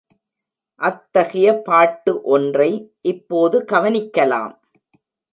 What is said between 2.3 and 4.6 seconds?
ஒன்றை இப்போது கவனிக்கலாம்.